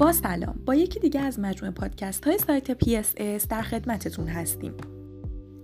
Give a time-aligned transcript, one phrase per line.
[0.00, 0.62] با سلام.
[0.66, 4.74] با یکی دیگه از مجموعه پادکست های سایت PSS در خدمتتون هستیم.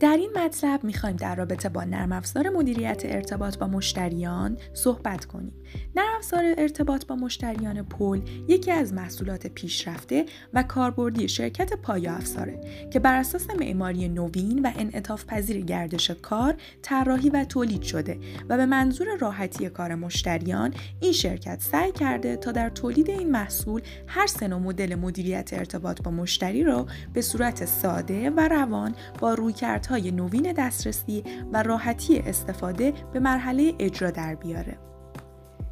[0.01, 5.53] در این مطلب می‌خوایم در رابطه با نرم افزار مدیریت ارتباط با مشتریان صحبت کنیم.
[5.97, 12.61] نرم افزار ارتباط با مشتریان پل یکی از محصولات پیشرفته و کاربردی شرکت پایا افزاره
[12.93, 18.57] که بر اساس معماری نوین و انعطاف پذیر گردش کار طراحی و تولید شده و
[18.57, 24.27] به منظور راحتی کار مشتریان این شرکت سعی کرده تا در تولید این محصول هر
[24.27, 30.11] سه مدل مدیریت ارتباط با مشتری را به صورت ساده و روان با رویکرد های
[30.11, 34.79] نوین دسترسی و راحتی استفاده به مرحله اجرا در بیاره.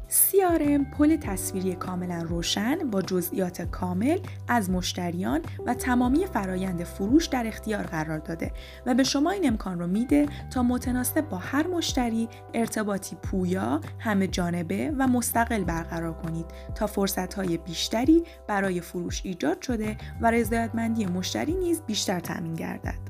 [0.09, 7.47] CRM پل تصویری کاملا روشن با جزئیات کامل از مشتریان و تمامی فرایند فروش در
[7.47, 8.51] اختیار قرار داده
[8.85, 14.27] و به شما این امکان رو میده تا متناسب با هر مشتری ارتباطی پویا، همه
[14.27, 16.45] جانبه و مستقل برقرار کنید
[16.75, 23.04] تا فرصتهای بیشتری برای فروش ایجاد شده و رضایتمندی مشتری نیز بیشتر تامین گردد.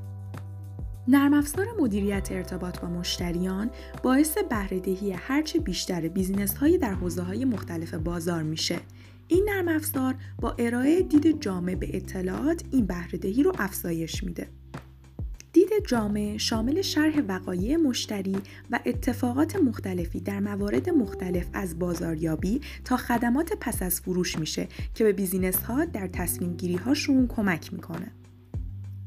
[1.08, 3.70] نرم افزار مدیریت ارتباط با مشتریان
[4.04, 8.80] باعث بهرهدهی هرچه بیشتر بیزینس های در حوزه های مختلف بازار میشه.
[9.28, 14.48] این نرم افزار با ارائه دید جامع به اطلاعات این بهرهدهی رو افزایش میده.
[15.54, 18.38] دید جامع شامل شرح وقایع مشتری
[18.72, 25.04] و اتفاقات مختلفی در موارد مختلف از بازاریابی تا خدمات پس از فروش میشه که
[25.04, 28.12] به business ها در تصمیم گیری هاشون کمک می‌کنه.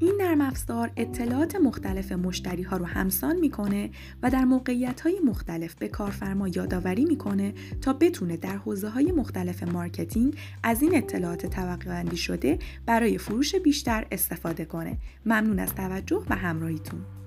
[0.01, 3.91] این نرم افزار اطلاعات مختلف مشتری ها رو همسان می‌کنه
[4.23, 9.63] و در موقعیت های مختلف به کارفرما یادآوری می‌کنه تا بتونه در حوزه های مختلف
[9.63, 14.99] marketing از این اطلاعات طبقه شده برای فروش بیشتر استفاده کنه.
[15.27, 17.18] ممنون از توجه و همراهیتون.